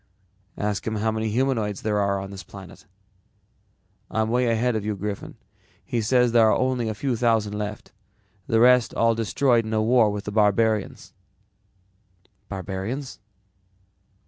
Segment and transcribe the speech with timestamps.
[0.57, 2.87] "Ask him how many humanoids there are on this planet."
[4.09, 5.35] "I'm way ahead of you, Griffin.
[5.85, 7.91] He says there are only a few thousand left.
[8.47, 11.13] The rest were all destroyed in a war with the barbarians."
[12.49, 13.19] "Barbarians?"